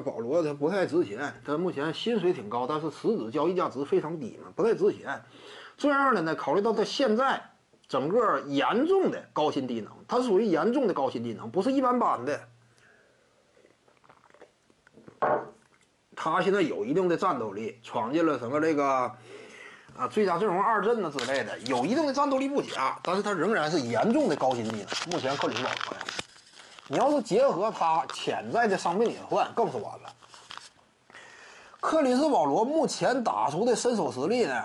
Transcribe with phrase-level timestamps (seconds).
[0.00, 5.22] 保罗他不太值钱，他目前薪水挺高，但是实质交易价值非常低嘛，不太值钱。
[5.76, 7.42] 这样的呢，考虑到他现在
[7.88, 12.40] 整个严重的高薪低能，他属于严重的高薪低能，不是一般般的。
[16.14, 19.10] 他现在有一定的战斗力，闯进了什么这个
[19.96, 25.12] 啊最佳阵容二阵呢之类的，有一定的战斗力不假，但是他仍然是严重的高薪低能。
[25.12, 26.04] 目前克里斯保罗呀。
[26.92, 30.12] 你要是结合他潜在的伤病隐患，更是完了。
[31.78, 34.64] 克里斯保罗目前打出的身手实力呢，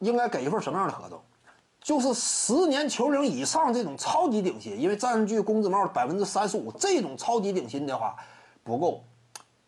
[0.00, 1.22] 应该给一份什么样的合同？
[1.80, 8.16] 就是十年球龄以上这种超级顶薪，因为占据工资帽百分之三十五，这种超级顶薪的话
[8.64, 9.04] 不够。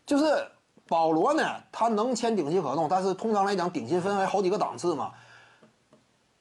[0.05, 0.45] 就是
[0.85, 5.13] 保罗呢，他能签顶薪合同，但是通常来讲，顶薪分为好几个档次嘛。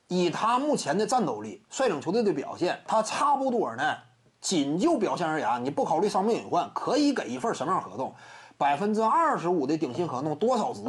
[0.09, 3.96] 以他目前的战斗力、率领球队的表现，他差不多呢。
[4.40, 8.14] 仅就表现而言，你不考虑伤病隐患，可以给一份什么样合同？
[8.56, 10.82] 百分之二十五的顶薪合同多少值？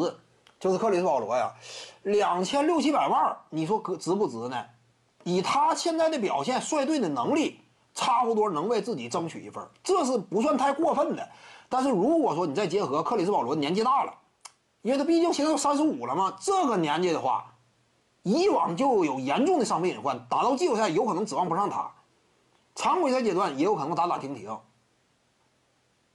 [0.59, 1.51] 就是克里斯保罗呀，
[2.03, 4.63] 两千六七百万，你说可值不值呢？
[5.23, 7.59] 以他现在的表现，率队的能力，
[7.93, 11.27] 差不多能为自己争取一份，这是不算太过分的。
[11.67, 14.13] 但是如果说你再结合克里斯保罗年纪大了，
[14.81, 17.53] 因为他毕竟现在都三十五了嘛，这个年纪的话，
[18.23, 21.91] 以往就有严重的伤病隐患，打到季后赛有可能指望不上他。
[22.75, 24.57] 常规赛阶段也有可能打打停停，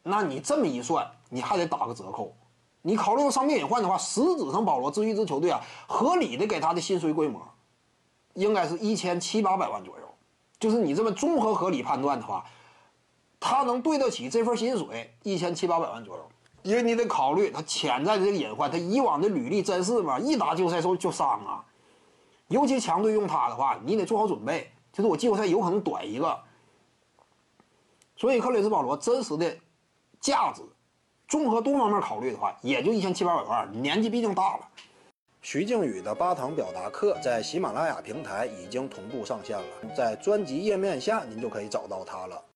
[0.03, 2.35] 那你这么一算，你还得打个折扣。
[2.83, 7.43] 你考虑到伤病隐患的话，实质上保罗至于这支球队啊，合理的给他的薪水规模，
[8.35, 10.05] 应该是一千七八百万左右。
[10.61, 12.45] 就是你这么综合合理判断的话，
[13.41, 16.29] 他能对得起这份薪水一千七八百万左右。
[16.63, 21.65] 因为你得考虑他潜在的这个隐患，他以往的履历真是嘛，一打季后赛时候就伤啊。
[22.49, 26.39] 尤其强队用他的话，你得做好准备，就是我季后赛有可能短一个。
[28.17, 29.55] 所以克里斯保罗真实的
[30.21, 30.63] 价值，
[31.29, 33.83] 综合多方面考虑的话，也就一千七八百万。
[33.83, 34.69] 年纪毕竟大了。
[35.43, 42.43] 徐静宇的八堂表达课在喜马拉雅平台已经同步上线了，在专辑页面下您就可以找到它了。